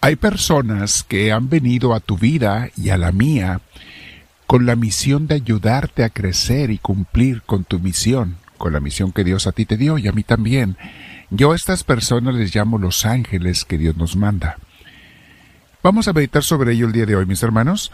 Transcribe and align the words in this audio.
Hay 0.00 0.16
personas 0.16 1.02
que 1.02 1.32
han 1.32 1.48
venido 1.48 1.94
a 1.94 2.00
tu 2.00 2.16
vida 2.16 2.68
y 2.76 2.90
a 2.90 2.98
la 2.98 3.10
mía 3.10 3.60
con 4.46 4.64
la 4.64 4.76
misión 4.76 5.26
de 5.26 5.34
ayudarte 5.34 6.04
a 6.04 6.10
crecer 6.10 6.70
y 6.70 6.78
cumplir 6.78 7.42
con 7.42 7.64
tu 7.64 7.80
misión, 7.80 8.36
con 8.56 8.72
la 8.72 8.80
misión 8.80 9.12
que 9.12 9.24
Dios 9.24 9.46
a 9.46 9.52
ti 9.52 9.66
te 9.66 9.76
dio 9.76 9.98
y 9.98 10.08
a 10.08 10.12
mí 10.12 10.22
también. 10.22 10.76
Yo 11.30 11.52
a 11.52 11.56
estas 11.56 11.84
personas 11.84 12.34
les 12.34 12.54
llamo 12.54 12.78
los 12.78 13.04
ángeles 13.04 13.64
que 13.64 13.76
Dios 13.76 13.96
nos 13.96 14.16
manda. 14.16 14.56
Vamos 15.82 16.08
a 16.08 16.12
meditar 16.12 16.42
sobre 16.42 16.72
ello 16.72 16.86
el 16.86 16.92
día 16.92 17.04
de 17.04 17.16
hoy, 17.16 17.26
mis 17.26 17.42
hermanos, 17.42 17.92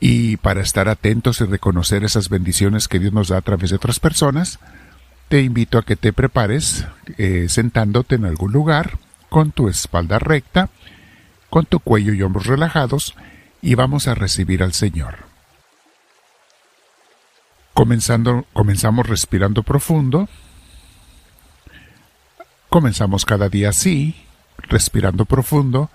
y 0.00 0.38
para 0.38 0.62
estar 0.62 0.88
atentos 0.88 1.40
y 1.40 1.44
reconocer 1.44 2.04
esas 2.04 2.28
bendiciones 2.28 2.88
que 2.88 2.98
Dios 2.98 3.12
nos 3.12 3.28
da 3.28 3.36
a 3.36 3.42
través 3.42 3.70
de 3.70 3.76
otras 3.76 4.00
personas, 4.00 4.58
te 5.28 5.42
invito 5.42 5.78
a 5.78 5.84
que 5.84 5.96
te 5.96 6.12
prepares 6.12 6.86
eh, 7.18 7.46
sentándote 7.48 8.16
en 8.16 8.24
algún 8.24 8.50
lugar, 8.50 8.98
con 9.28 9.52
tu 9.52 9.68
espalda 9.68 10.18
recta, 10.18 10.70
con 11.50 11.66
tu 11.66 11.80
cuello 11.80 12.12
y 12.12 12.22
hombros 12.22 12.46
relajados 12.46 13.14
y 13.62 13.74
vamos 13.74 14.08
a 14.08 14.14
recibir 14.14 14.62
al 14.62 14.72
Señor. 14.72 15.26
Comenzando, 17.74 18.44
comenzamos 18.52 19.06
respirando 19.06 19.62
profundo. 19.62 20.28
Comenzamos 22.68 23.24
cada 23.24 23.48
día 23.48 23.70
así, 23.70 24.26
respirando 24.62 25.24
profundo, 25.24 25.90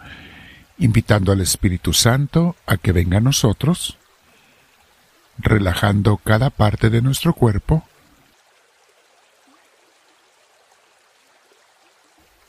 invitando 0.77 1.31
al 1.31 1.41
Espíritu 1.41 1.93
Santo 1.93 2.55
a 2.65 2.77
que 2.77 2.91
venga 2.91 3.17
a 3.17 3.21
nosotros, 3.21 3.97
relajando 5.37 6.17
cada 6.17 6.49
parte 6.49 6.89
de 6.89 7.01
nuestro 7.01 7.33
cuerpo, 7.33 7.85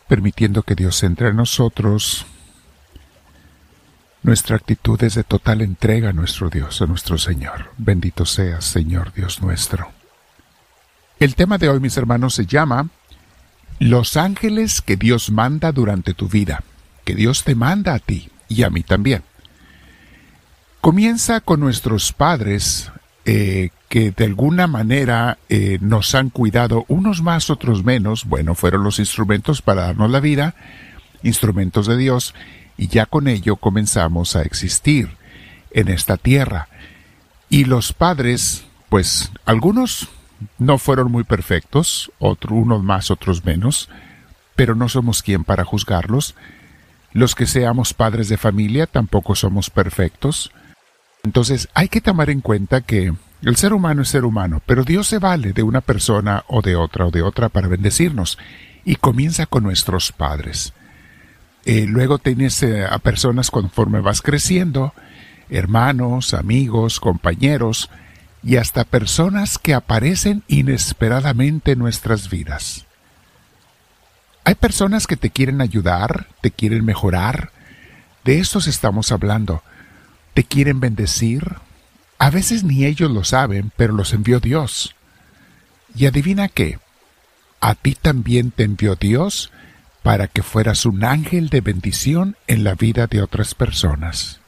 permitiendo 0.09 0.63
que 0.63 0.75
Dios 0.75 1.03
entre 1.03 1.29
en 1.31 1.37
nosotros, 1.37 2.27
nuestra 4.25 4.57
actitud 4.57 5.01
es 5.05 5.15
de 5.15 5.23
total 5.23 5.61
entrega 5.61 6.09
a 6.09 6.13
nuestro 6.13 6.49
Dios, 6.49 6.81
a 6.81 6.87
nuestro 6.87 7.19
Señor. 7.19 7.71
Bendito 7.77 8.25
seas, 8.25 8.65
Señor 8.65 9.13
Dios 9.13 9.43
nuestro. 9.43 9.93
El 11.21 11.35
tema 11.35 11.59
de 11.59 11.69
hoy, 11.69 11.79
mis 11.79 11.97
hermanos, 11.99 12.35
se 12.35 12.47
llama 12.47 12.89
Los 13.79 14.17
ángeles 14.17 14.81
que 14.81 14.97
Dios 14.97 15.31
manda 15.31 15.73
durante 15.73 16.15
tu 16.15 16.29
vida, 16.29 16.65
que 17.05 17.15
Dios 17.15 17.45
te 17.45 17.55
manda 17.55 17.95
a 17.95 17.99
ti 17.99 18.31
y 18.49 18.63
a 18.63 18.71
mí 18.71 18.83
también. 18.83 19.23
Comienza 20.81 21.41
con 21.41 21.61
nuestros 21.61 22.13
padres 22.15 22.91
eh, 23.27 23.71
que 23.91 24.11
de 24.11 24.25
alguna 24.25 24.67
manera 24.67 25.37
eh, 25.51 25.79
nos 25.83 26.15
han 26.15 26.31
cuidado, 26.31 26.87
unos 26.89 27.23
más, 27.23 27.51
otros 27.51 27.85
menos, 27.85 28.25
bueno, 28.25 28.55
fueron 28.55 28.85
los 28.85 28.99
instrumentos 28.99 29.61
para 29.61 29.83
darnos 29.83 30.11
la 30.11 30.21
vida, 30.21 30.55
instrumentos 31.23 31.87
de 31.87 31.99
Dios, 31.99 32.35
y 32.77 32.89
ya 32.89 33.07
con 33.07 33.29
ello 33.29 33.57
comenzamos 33.57 34.37
a 34.37 34.43
existir 34.43 35.17
en 35.71 35.89
esta 35.89 36.17
tierra. 36.17 36.69
Y 37.49 37.65
los 37.65 37.93
padres, 37.93 38.65
pues 38.89 39.31
algunos 39.45 40.09
no 40.59 40.79
fueron 40.79 41.11
muy 41.11 41.25
perfectos, 41.25 42.11
otros 42.19 42.53
unos 42.53 42.83
más, 42.83 43.11
otros 43.11 43.45
menos, 43.45 43.89
pero 44.57 44.75
no 44.75 44.89
somos 44.89 45.23
quien 45.23 45.45
para 45.45 45.65
juzgarlos. 45.65 46.35
Los 47.13 47.35
que 47.35 47.47
seamos 47.47 47.95
padres 47.95 48.29
de 48.29 48.37
familia 48.37 48.87
tampoco 48.87 49.35
somos 49.35 49.71
perfectos. 49.71 50.53
Entonces 51.23 51.69
hay 51.75 51.89
que 51.89 52.01
tomar 52.01 52.31
en 52.31 52.41
cuenta 52.41 52.81
que 52.81 53.13
el 53.43 53.57
ser 53.57 53.73
humano 53.73 54.03
es 54.03 54.09
ser 54.09 54.25
humano, 54.25 54.63
pero 54.65 54.85
Dios 54.85 55.07
se 55.07 55.19
vale 55.19 55.53
de 55.53 55.63
una 55.63 55.81
persona 55.81 56.45
o 56.49 56.63
de 56.63 56.77
otra 56.77 57.07
o 57.07 57.11
de 57.11 57.23
otra 57.23 57.51
para 57.51 57.69
bendecirnos, 57.69 58.39
y 58.85 58.97
comienza 58.97 59.47
con 59.47 59.63
nuestros 59.63 60.13
padres. 60.13 60.73
Eh, 61.65 61.87
luego 61.87 62.19
tienes 62.19 62.63
eh, 62.63 62.85
a 62.85 62.99
personas 62.99 63.51
conforme 63.51 64.01
vas 64.01 64.21
creciendo, 64.21 64.93
hermanos, 65.49 66.35
amigos, 66.35 67.01
compañeros 67.01 67.91
y 68.43 68.57
hasta 68.57 68.85
personas 68.85 69.59
que 69.59 69.73
aparecen 69.73 70.43
inesperadamente 70.47 71.73
en 71.73 71.79
nuestras 71.79 72.29
vidas. 72.29 72.85
Hay 74.45 74.57
personas 74.57 75.07
que 75.07 75.17
te 75.17 75.31
quieren 75.31 75.63
ayudar, 75.63 76.27
te 76.43 76.51
quieren 76.51 76.85
mejorar, 76.85 77.51
de 78.25 78.41
estos 78.41 78.67
estamos 78.67 79.11
hablando, 79.11 79.63
te 80.35 80.45
quieren 80.45 80.81
bendecir, 80.81 81.57
a 82.19 82.29
veces 82.29 82.63
ni 82.63 82.85
ellos 82.85 83.11
lo 83.11 83.25
saben, 83.25 83.73
pero 83.77 83.95
los 83.95 84.13
envió 84.13 84.41
Dios. 84.41 84.95
Y 85.95 86.05
adivina 86.07 86.49
qué, 86.49 86.79
a 87.61 87.75
ti 87.75 87.95
también 87.95 88.51
te 88.51 88.65
envió 88.65 88.97
Dios 88.97 89.51
para 90.05 90.27
que 90.27 90.43
fueras 90.43 90.85
un 90.85 91.03
ángel 91.03 91.49
de 91.49 91.63
bendición 91.63 92.37
en 92.47 92.63
la 92.63 92.75
vida 92.75 93.07
de 93.07 93.23
otras 93.23 93.55
personas. 93.55 94.39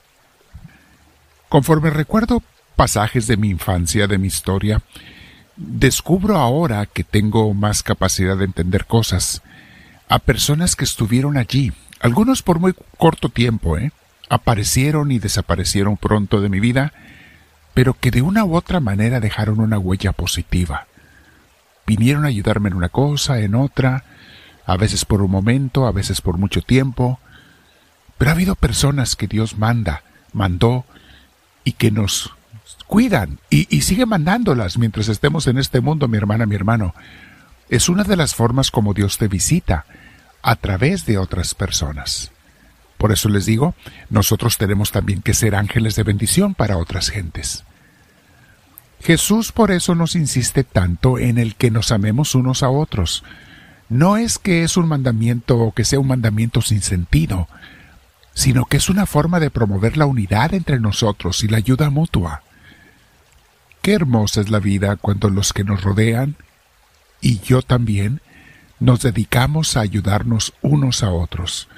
Conforme 1.48 1.88
recuerdo 1.88 2.42
pasajes 2.76 3.26
de 3.26 3.38
mi 3.38 3.48
infancia, 3.48 4.06
de 4.06 4.18
mi 4.18 4.26
historia, 4.26 4.82
descubro 5.56 6.36
ahora 6.36 6.84
que 6.84 7.04
tengo 7.04 7.54
más 7.54 7.82
capacidad 7.82 8.36
de 8.36 8.44
entender 8.44 8.84
cosas, 8.84 9.40
a 10.10 10.18
personas 10.18 10.76
que 10.76 10.84
estuvieron 10.84 11.38
allí, 11.38 11.72
algunos 12.00 12.42
por 12.42 12.60
muy 12.60 12.74
corto 12.98 13.30
tiempo, 13.30 13.78
¿eh? 13.78 13.92
aparecieron 14.28 15.10
y 15.10 15.18
desaparecieron 15.18 15.96
pronto 15.96 16.42
de 16.42 16.50
mi 16.50 16.60
vida, 16.60 16.92
pero 17.72 17.94
que 17.94 18.10
de 18.10 18.20
una 18.20 18.44
u 18.44 18.56
otra 18.56 18.80
manera 18.80 19.20
dejaron 19.20 19.60
una 19.60 19.78
huella 19.78 20.12
positiva. 20.12 20.86
Vinieron 21.86 22.26
a 22.26 22.28
ayudarme 22.28 22.68
en 22.68 22.74
una 22.74 22.90
cosa, 22.90 23.38
en 23.40 23.54
otra, 23.54 24.04
a 24.66 24.76
veces 24.76 25.04
por 25.04 25.22
un 25.22 25.30
momento, 25.30 25.86
a 25.86 25.92
veces 25.92 26.20
por 26.20 26.38
mucho 26.38 26.60
tiempo, 26.60 27.20
pero 28.18 28.30
ha 28.30 28.34
habido 28.34 28.56
personas 28.56 29.16
que 29.16 29.28
Dios 29.28 29.56
manda, 29.56 30.02
mandó, 30.32 30.84
y 31.64 31.72
que 31.72 31.90
nos 31.90 32.34
cuidan, 32.86 33.38
y, 33.50 33.74
y 33.74 33.82
sigue 33.82 34.06
mandándolas 34.06 34.78
mientras 34.78 35.08
estemos 35.08 35.46
en 35.46 35.58
este 35.58 35.80
mundo, 35.80 36.08
mi 36.08 36.18
hermana, 36.18 36.46
mi 36.46 36.54
hermano. 36.54 36.94
Es 37.68 37.88
una 37.88 38.04
de 38.04 38.16
las 38.16 38.34
formas 38.34 38.70
como 38.70 38.94
Dios 38.94 39.18
te 39.18 39.28
visita, 39.28 39.86
a 40.42 40.54
través 40.54 41.06
de 41.06 41.18
otras 41.18 41.54
personas. 41.54 42.30
Por 42.98 43.12
eso 43.12 43.28
les 43.28 43.46
digo, 43.46 43.74
nosotros 44.10 44.58
tenemos 44.58 44.92
también 44.92 45.22
que 45.22 45.34
ser 45.34 45.54
ángeles 45.54 45.96
de 45.96 46.02
bendición 46.02 46.54
para 46.54 46.78
otras 46.78 47.10
gentes. 47.10 47.64
Jesús 49.02 49.52
por 49.52 49.70
eso 49.70 49.94
nos 49.94 50.14
insiste 50.14 50.64
tanto 50.64 51.18
en 51.18 51.38
el 51.38 51.56
que 51.56 51.70
nos 51.70 51.92
amemos 51.92 52.34
unos 52.34 52.62
a 52.62 52.70
otros, 52.70 53.24
no 53.88 54.16
es 54.16 54.38
que 54.38 54.64
es 54.64 54.76
un 54.76 54.88
mandamiento 54.88 55.58
o 55.58 55.72
que 55.72 55.84
sea 55.84 56.00
un 56.00 56.08
mandamiento 56.08 56.62
sin 56.62 56.82
sentido, 56.82 57.48
sino 58.34 58.66
que 58.66 58.76
es 58.76 58.88
una 58.88 59.06
forma 59.06 59.40
de 59.40 59.50
promover 59.50 59.96
la 59.96 60.06
unidad 60.06 60.54
entre 60.54 60.80
nosotros 60.80 61.42
y 61.42 61.48
la 61.48 61.58
ayuda 61.58 61.90
mutua. 61.90 62.42
Qué 63.82 63.94
hermosa 63.94 64.40
es 64.40 64.50
la 64.50 64.58
vida 64.58 64.96
cuando 64.96 65.30
los 65.30 65.52
que 65.52 65.64
nos 65.64 65.82
rodean, 65.82 66.36
y 67.20 67.38
yo 67.40 67.62
también, 67.62 68.20
nos 68.78 69.00
dedicamos 69.00 69.76
a 69.76 69.80
ayudarnos 69.80 70.52
unos 70.60 71.02
a 71.02 71.10
otros, 71.10 71.68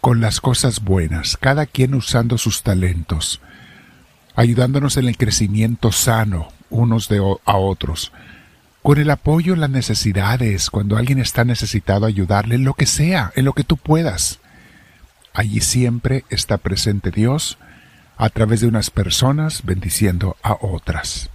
con 0.00 0.20
las 0.20 0.40
cosas 0.40 0.82
buenas, 0.82 1.36
cada 1.36 1.66
quien 1.66 1.94
usando 1.94 2.38
sus 2.38 2.62
talentos, 2.62 3.40
ayudándonos 4.34 4.96
en 4.96 5.08
el 5.08 5.16
crecimiento 5.16 5.92
sano 5.92 6.48
unos 6.70 7.08
de 7.08 7.18
a 7.18 7.56
otros, 7.56 8.12
con 8.88 8.98
el 8.98 9.10
apoyo 9.10 9.52
en 9.52 9.60
las 9.60 9.68
necesidades, 9.68 10.70
cuando 10.70 10.96
alguien 10.96 11.18
está 11.18 11.44
necesitado, 11.44 12.06
ayudarle 12.06 12.54
en 12.54 12.64
lo 12.64 12.72
que 12.72 12.86
sea, 12.86 13.32
en 13.36 13.44
lo 13.44 13.52
que 13.52 13.62
tú 13.62 13.76
puedas. 13.76 14.38
Allí 15.34 15.60
siempre 15.60 16.24
está 16.30 16.56
presente 16.56 17.10
Dios 17.10 17.58
a 18.16 18.30
través 18.30 18.62
de 18.62 18.66
unas 18.66 18.88
personas 18.88 19.62
bendiciendo 19.62 20.38
a 20.42 20.56
otras. 20.62 21.28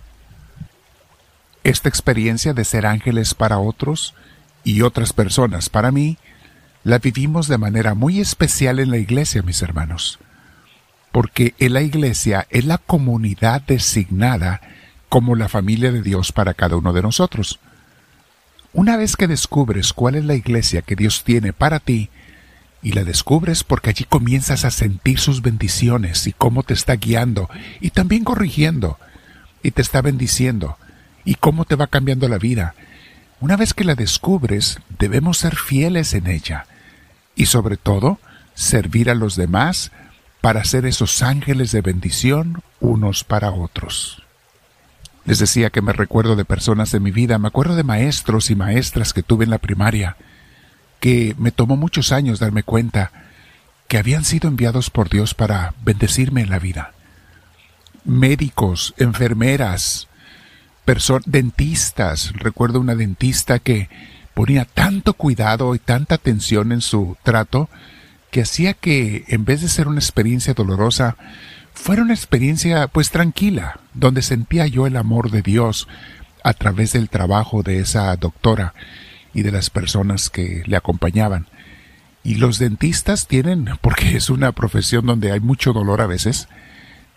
Esta 1.64 1.90
experiencia 1.90 2.56
de 2.56 2.66
ser 2.66 2.88
ángeles 2.88 3.36
para 3.36 3.60
otros 3.60 4.16
y 4.64 4.82
otras 4.82 5.14
personas 5.14 5.70
para 5.70 5.92
mí, 5.92 6.18
la 6.84 6.98
vivimos 6.98 7.48
de 7.48 7.60
manera 7.60 7.94
muy 7.94 8.20
especial 8.20 8.80
en 8.80 8.90
la 8.90 8.98
iglesia, 8.98 9.44
mis 9.44 9.62
hermanos, 9.62 10.18
porque 11.12 11.54
en 11.60 11.74
la 11.74 11.84
iglesia 11.84 12.48
es 12.50 12.66
la 12.66 12.80
comunidad 12.80 13.62
designada 13.62 14.60
como 15.14 15.36
la 15.36 15.48
familia 15.48 15.92
de 15.92 16.02
Dios 16.02 16.32
para 16.32 16.56
cada 16.56 16.76
uno 16.76 16.92
de 16.92 17.04
nosotros. 17.04 17.60
Una 18.74 18.98
vez 18.98 19.16
que 19.16 19.28
descubres 19.28 19.94
cuál 19.94 20.16
es 20.16 20.26
la 20.26 20.34
iglesia 20.34 20.82
que 20.82 20.96
Dios 20.96 21.24
tiene 21.24 21.54
para 21.54 21.80
ti, 21.80 22.10
y 22.82 22.94
la 22.94 23.04
descubres 23.04 23.64
porque 23.64 23.92
allí 23.92 24.06
comienzas 24.06 24.66
a 24.66 24.72
sentir 24.72 25.20
sus 25.20 25.44
bendiciones 25.44 26.26
y 26.26 26.34
cómo 26.34 26.64
te 26.64 26.74
está 26.74 26.96
guiando 26.96 27.48
y 27.80 27.92
también 27.92 28.24
corrigiendo 28.24 28.98
y 29.62 29.70
te 29.70 29.84
está 29.84 30.02
bendiciendo 30.02 30.80
y 31.24 31.36
cómo 31.36 31.66
te 31.66 31.76
va 31.76 31.86
cambiando 31.86 32.28
la 32.28 32.40
vida. 32.40 32.74
Una 33.40 33.56
vez 33.56 33.76
que 33.76 33.84
la 33.84 33.94
descubres, 33.94 34.80
debemos 34.98 35.38
ser 35.38 35.56
fieles 35.56 36.16
en 36.16 36.26
ella 36.26 36.66
y 37.36 37.46
sobre 37.46 37.78
todo 37.78 38.18
servir 38.56 39.12
a 39.12 39.14
los 39.14 39.36
demás 39.36 39.92
para 40.42 40.66
ser 40.66 40.88
esos 40.88 41.22
ángeles 41.22 41.72
de 41.72 41.82
bendición 41.82 42.64
unos 42.80 43.24
para 43.24 43.52
otros. 43.52 44.23
Les 45.26 45.40
decía 45.40 45.70
que 45.70 45.82
me 45.82 45.94
recuerdo 45.94 46.36
de 46.36 46.46
personas 46.46 46.92
de 46.92 47.00
mi 47.00 47.12
vida, 47.12 47.38
me 47.38 47.48
acuerdo 47.48 47.76
de 47.76 47.84
maestros 47.84 48.50
y 48.50 48.56
maestras 48.56 49.14
que 49.14 49.24
tuve 49.24 49.46
en 49.46 49.52
la 49.52 49.58
primaria, 49.58 50.18
que 51.00 51.36
me 51.38 51.52
tomó 51.52 51.78
muchos 51.78 52.12
años 52.12 52.40
darme 52.40 52.64
cuenta 52.64 53.12
que 53.88 53.98
habían 53.98 54.26
sido 54.26 54.50
enviados 54.50 54.90
por 54.90 55.10
Dios 55.10 55.34
para 55.34 55.74
bendecirme 55.84 56.42
en 56.42 56.50
la 56.50 56.60
vida. 56.60 56.94
Médicos, 58.06 58.94
enfermeras, 58.98 60.08
dentistas. 61.26 62.34
Recuerdo 62.34 62.80
una 62.80 62.96
dentista 62.96 63.60
que 63.60 63.90
ponía 64.34 64.66
tanto 64.66 65.14
cuidado 65.14 65.76
y 65.76 65.80
tanta 65.80 66.16
atención 66.16 66.72
en 66.72 66.82
su 66.82 67.18
trato 67.24 67.70
que 68.32 68.42
hacía 68.42 68.74
que, 68.74 69.26
en 69.28 69.46
vez 69.46 69.62
de 69.62 69.70
ser 69.70 69.88
una 69.88 70.00
experiencia 70.00 70.54
dolorosa, 70.54 71.16
fuera 71.74 72.02
una 72.02 72.14
experiencia 72.14 72.88
pues 72.88 73.12
tranquila, 73.12 73.80
donde 73.94 74.22
sentía 74.22 74.68
yo 74.68 74.88
el 74.88 74.98
amor 74.98 75.32
de 75.32 75.42
Dios 75.42 75.88
a 76.44 76.54
través 76.54 76.94
del 76.94 77.10
trabajo 77.10 77.64
de 77.64 77.80
esa 77.80 78.16
doctora 78.18 78.74
y 79.34 79.42
de 79.42 79.52
las 79.52 79.70
personas 79.70 80.30
que 80.30 80.64
le 80.66 80.76
acompañaban. 80.76 81.48
Y 82.24 82.36
los 82.36 82.60
dentistas 82.60 83.28
tienen, 83.28 83.70
porque 83.82 84.16
es 84.16 84.30
una 84.30 84.52
profesión 84.52 85.06
donde 85.06 85.32
hay 85.32 85.40
mucho 85.40 85.74
dolor 85.74 86.02
a 86.02 86.08
veces, 86.08 86.48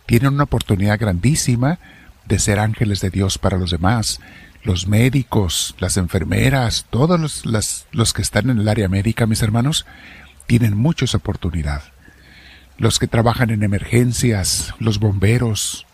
tienen 0.06 0.34
una 0.34 0.44
oportunidad 0.44 0.98
grandísima 0.98 1.78
de 2.26 2.38
ser 2.38 2.58
ángeles 2.58 3.00
de 3.00 3.10
Dios 3.10 3.38
para 3.38 3.58
los 3.58 3.70
demás. 3.70 4.20
Los 4.62 4.88
médicos, 4.88 5.76
las 5.78 5.96
enfermeras, 5.96 6.86
todos 6.90 7.20
los, 7.20 7.44
los, 7.92 8.12
que 8.12 8.22
están 8.22 8.50
en 8.50 8.58
el 8.58 8.68
área 8.68 8.88
médica, 8.88 9.26
mis 9.26 9.42
hermanos, 9.42 9.86
tienen 10.46 10.76
mucha 10.76 11.04
oportunidad. 11.16 11.82
Los 12.78 12.98
que 12.98 13.06
trabajan 13.06 13.50
en 13.50 13.62
emergencias, 13.62 14.74
los 14.78 14.98
bomberos, 14.98 15.86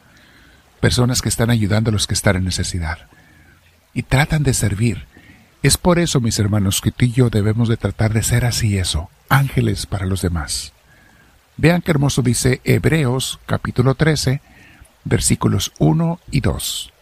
personas 0.81 1.23
que 1.23 1.29
están 1.29 1.51
ayudando 1.51 1.91
a 1.91 1.93
los 1.93 2.07
que 2.07 2.15
están 2.15 2.37
en 2.37 2.45
necesidad. 2.45 2.99
Y 3.95 4.03
tratan 4.03 4.43
de 4.43 4.53
servir. 4.53 5.07
Es 5.63 5.77
por 5.77 6.01
eso, 6.01 6.21
mis 6.21 6.39
hermanos, 6.39 6.81
que 6.81 6.91
tú 6.91 7.05
y 7.05 7.13
yo 7.13 7.31
debemos 7.31 7.69
de 7.69 7.77
tratar 7.77 8.13
de 8.13 8.25
ser 8.25 8.45
así 8.45 8.79
eso, 8.79 9.09
ángeles 9.29 9.87
para 9.87 10.07
los 10.07 10.23
demás. 10.23 10.73
Vean 11.57 11.83
qué 11.83 11.93
hermoso 11.93 12.23
dice 12.23 12.61
Hebreos 12.65 13.39
capítulo 13.47 13.95
13, 13.95 14.41
versículos 15.05 15.73
1 15.79 16.19
y 16.33 16.41
2. 16.41 16.93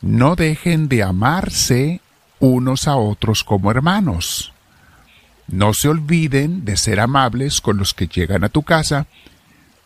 No 0.00 0.36
dejen 0.36 0.88
de 0.88 1.02
amarse 1.02 2.00
unos 2.38 2.88
a 2.88 2.96
otros 2.96 3.44
como 3.44 3.70
hermanos. 3.70 4.52
No 5.48 5.74
se 5.74 5.88
olviden 5.88 6.64
de 6.64 6.76
ser 6.76 7.00
amables 7.00 7.60
con 7.60 7.76
los 7.76 7.94
que 7.94 8.08
llegan 8.08 8.44
a 8.44 8.48
tu 8.48 8.62
casa, 8.62 9.06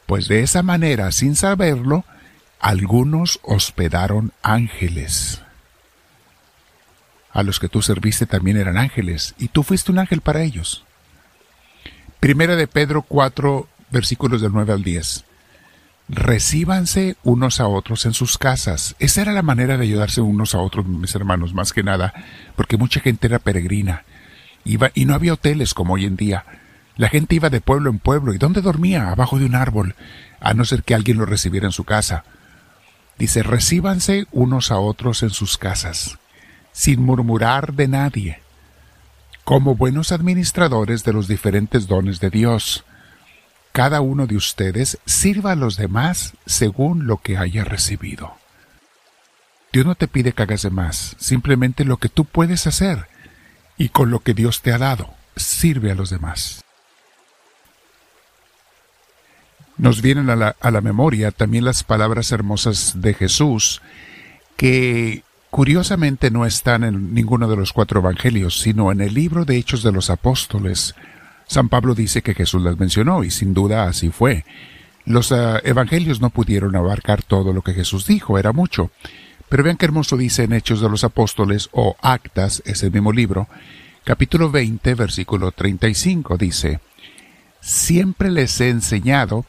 pues 0.06 0.28
de 0.28 0.42
esa 0.42 0.62
manera, 0.62 1.12
sin 1.12 1.36
saberlo, 1.36 2.04
algunos 2.60 3.40
hospedaron 3.42 4.32
ángeles 4.42 5.42
a 7.32 7.42
los 7.42 7.60
que 7.60 7.68
tú 7.68 7.82
serviste 7.82 8.26
también 8.26 8.56
eran 8.56 8.76
ángeles, 8.76 9.34
y 9.38 9.48
tú 9.48 9.62
fuiste 9.62 9.92
un 9.92 9.98
ángel 9.98 10.20
para 10.20 10.42
ellos. 10.42 10.84
Primera 12.18 12.56
de 12.56 12.66
Pedro 12.66 13.02
4, 13.02 13.68
versículos 13.90 14.40
del 14.40 14.52
9 14.52 14.72
al 14.72 14.82
10. 14.82 15.24
Recíbanse 16.08 17.16
unos 17.22 17.60
a 17.60 17.68
otros 17.68 18.04
en 18.04 18.14
sus 18.14 18.36
casas. 18.36 18.96
Esa 18.98 19.22
era 19.22 19.32
la 19.32 19.42
manera 19.42 19.76
de 19.76 19.84
ayudarse 19.84 20.20
unos 20.20 20.54
a 20.54 20.58
otros, 20.58 20.86
mis 20.86 21.14
hermanos, 21.14 21.54
más 21.54 21.72
que 21.72 21.84
nada, 21.84 22.12
porque 22.56 22.76
mucha 22.76 23.00
gente 23.00 23.28
era 23.28 23.38
peregrina. 23.38 24.04
Iba, 24.64 24.90
y 24.94 25.04
no 25.04 25.14
había 25.14 25.34
hoteles 25.34 25.74
como 25.74 25.94
hoy 25.94 26.04
en 26.04 26.16
día. 26.16 26.44
La 26.96 27.08
gente 27.08 27.34
iba 27.34 27.50
de 27.50 27.60
pueblo 27.60 27.90
en 27.90 27.98
pueblo. 27.98 28.34
¿Y 28.34 28.38
dónde 28.38 28.60
dormía? 28.60 29.10
Abajo 29.10 29.38
de 29.38 29.46
un 29.46 29.54
árbol, 29.54 29.94
a 30.40 30.54
no 30.54 30.64
ser 30.64 30.82
que 30.82 30.94
alguien 30.94 31.18
lo 31.18 31.26
recibiera 31.26 31.66
en 31.66 31.72
su 31.72 31.84
casa. 31.84 32.24
Dice, 33.18 33.42
recíbanse 33.42 34.26
unos 34.32 34.70
a 34.70 34.78
otros 34.78 35.22
en 35.22 35.30
sus 35.30 35.58
casas 35.58 36.18
sin 36.72 37.02
murmurar 37.02 37.74
de 37.74 37.88
nadie, 37.88 38.40
como 39.44 39.74
buenos 39.74 40.12
administradores 40.12 41.04
de 41.04 41.12
los 41.12 41.28
diferentes 41.28 41.86
dones 41.86 42.20
de 42.20 42.30
Dios. 42.30 42.84
Cada 43.72 44.00
uno 44.00 44.26
de 44.26 44.36
ustedes 44.36 44.98
sirva 45.04 45.52
a 45.52 45.56
los 45.56 45.76
demás 45.76 46.34
según 46.46 47.06
lo 47.06 47.18
que 47.18 47.36
haya 47.36 47.64
recibido. 47.64 48.34
Dios 49.72 49.84
no 49.84 49.94
te 49.94 50.08
pide 50.08 50.32
que 50.32 50.42
hagas 50.42 50.62
de 50.62 50.70
más, 50.70 51.16
simplemente 51.18 51.84
lo 51.84 51.98
que 51.98 52.08
tú 52.08 52.24
puedes 52.24 52.66
hacer 52.66 53.09
y 53.80 53.88
con 53.88 54.10
lo 54.10 54.20
que 54.20 54.34
Dios 54.34 54.60
te 54.60 54.72
ha 54.72 54.78
dado, 54.78 55.10
sirve 55.34 55.90
a 55.90 55.94
los 55.94 56.10
demás. 56.10 56.62
Nos 59.78 60.02
vienen 60.02 60.30
a 60.30 60.36
la, 60.36 60.54
a 60.60 60.70
la 60.70 60.82
memoria 60.82 61.32
también 61.32 61.64
las 61.64 61.82
palabras 61.82 62.30
hermosas 62.30 63.00
de 63.00 63.14
Jesús 63.14 63.82
que 64.56 65.24
Curiosamente 65.50 66.30
no 66.30 66.46
están 66.46 66.84
en 66.84 67.12
ninguno 67.12 67.48
de 67.48 67.56
los 67.56 67.72
cuatro 67.72 67.98
evangelios, 67.98 68.60
sino 68.60 68.92
en 68.92 69.00
el 69.00 69.14
libro 69.14 69.44
de 69.44 69.56
Hechos 69.56 69.82
de 69.82 69.90
los 69.90 70.08
Apóstoles. 70.08 70.94
San 71.48 71.68
Pablo 71.68 71.96
dice 71.96 72.22
que 72.22 72.34
Jesús 72.34 72.62
las 72.62 72.78
mencionó, 72.78 73.24
y 73.24 73.32
sin 73.32 73.52
duda 73.52 73.88
así 73.88 74.10
fue. 74.10 74.44
Los 75.06 75.32
ah, 75.32 75.60
evangelios 75.64 76.20
no 76.20 76.30
pudieron 76.30 76.76
abarcar 76.76 77.24
todo 77.24 77.52
lo 77.52 77.62
que 77.62 77.74
Jesús 77.74 78.06
dijo, 78.06 78.38
era 78.38 78.52
mucho. 78.52 78.92
Pero 79.50 79.62
vean 79.62 79.76
qué 79.76 79.84
hermoso 79.84 80.16
dice 80.16 80.44
en 80.44 80.54
Hechos 80.54 80.80
de 80.80 80.88
los 80.88 81.04
Apóstoles 81.04 81.68
o 81.72 81.96
Actas, 82.00 82.62
ese 82.64 82.88
mismo 82.88 83.12
libro, 83.12 83.48
capítulo 84.04 84.50
20, 84.50 84.94
versículo 84.94 85.52
35, 85.52 86.38
dice, 86.38 86.80
Siempre 87.60 88.30
les 88.30 88.58
he 88.62 88.70
enseñado 88.70 89.44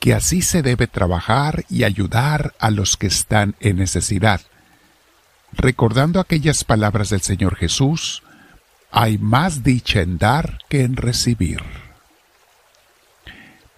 que 0.00 0.14
así 0.14 0.42
se 0.42 0.62
debe 0.62 0.88
trabajar 0.88 1.64
y 1.70 1.84
ayudar 1.84 2.54
a 2.58 2.72
los 2.72 2.96
que 2.96 3.06
están 3.06 3.54
en 3.60 3.76
necesidad 3.76 4.40
recordando 5.56 6.20
aquellas 6.20 6.64
palabras 6.64 7.10
del 7.10 7.20
Señor 7.20 7.56
Jesús, 7.56 8.22
hay 8.90 9.18
más 9.18 9.62
dicha 9.62 10.00
en 10.00 10.18
dar 10.18 10.58
que 10.68 10.82
en 10.82 10.96
recibir. 10.96 11.62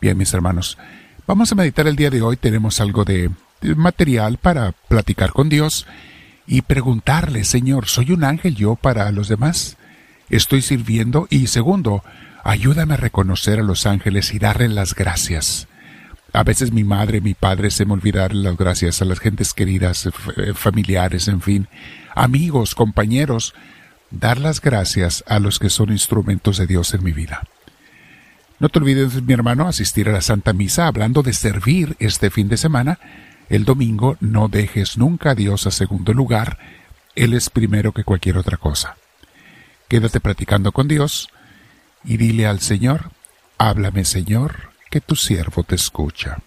Bien, 0.00 0.16
mis 0.16 0.32
hermanos, 0.34 0.78
vamos 1.26 1.50
a 1.52 1.54
meditar 1.54 1.86
el 1.86 1.96
día 1.96 2.10
de 2.10 2.22
hoy. 2.22 2.36
Tenemos 2.36 2.80
algo 2.80 3.04
de 3.04 3.30
material 3.62 4.38
para 4.38 4.72
platicar 4.88 5.32
con 5.32 5.48
Dios 5.48 5.86
y 6.46 6.62
preguntarle, 6.62 7.44
Señor, 7.44 7.86
¿soy 7.86 8.12
un 8.12 8.24
ángel 8.24 8.54
yo 8.54 8.76
para 8.76 9.10
los 9.10 9.28
demás? 9.28 9.76
¿Estoy 10.30 10.62
sirviendo? 10.62 11.26
Y 11.30 11.48
segundo, 11.48 12.02
ayúdame 12.44 12.94
a 12.94 12.98
reconocer 12.98 13.60
a 13.60 13.64
los 13.64 13.86
ángeles 13.86 14.32
y 14.32 14.38
darles 14.38 14.70
las 14.70 14.94
gracias. 14.94 15.68
A 16.32 16.42
veces 16.42 16.72
mi 16.72 16.84
madre, 16.84 17.20
mi 17.20 17.34
padre 17.34 17.70
se 17.70 17.84
me 17.84 17.94
olvidaron 17.94 18.42
las 18.42 18.56
gracias 18.56 19.00
a 19.00 19.04
las 19.04 19.20
gentes 19.20 19.54
queridas, 19.54 20.06
eh, 20.06 20.52
familiares, 20.54 21.28
en 21.28 21.40
fin, 21.40 21.68
amigos, 22.14 22.74
compañeros, 22.74 23.54
dar 24.10 24.38
las 24.38 24.60
gracias 24.60 25.24
a 25.26 25.38
los 25.38 25.58
que 25.58 25.70
son 25.70 25.90
instrumentos 25.90 26.58
de 26.58 26.66
Dios 26.66 26.92
en 26.94 27.02
mi 27.02 27.12
vida. 27.12 27.42
No 28.58 28.68
te 28.68 28.78
olvides, 28.78 29.22
mi 29.22 29.32
hermano, 29.32 29.68
asistir 29.68 30.08
a 30.08 30.12
la 30.12 30.20
Santa 30.20 30.52
Misa 30.52 30.86
hablando 30.86 31.22
de 31.22 31.32
servir 31.32 31.96
este 31.98 32.30
fin 32.30 32.48
de 32.48 32.56
semana. 32.56 32.98
El 33.48 33.64
domingo 33.64 34.16
no 34.20 34.48
dejes 34.48 34.98
nunca 34.98 35.30
a 35.30 35.34
Dios 35.34 35.66
a 35.66 35.70
segundo 35.70 36.12
lugar. 36.12 36.58
Él 37.14 37.34
es 37.34 37.48
primero 37.50 37.92
que 37.92 38.04
cualquier 38.04 38.38
otra 38.38 38.56
cosa. 38.56 38.96
Quédate 39.88 40.20
practicando 40.20 40.72
con 40.72 40.88
Dios 40.88 41.28
y 42.04 42.16
dile 42.16 42.46
al 42.46 42.60
Señor, 42.60 43.10
háblame 43.58 44.04
Señor, 44.04 44.70
que 44.90 45.00
tu 45.00 45.14
siervo 45.14 45.62
te 45.62 45.76
escucha. 45.76 46.38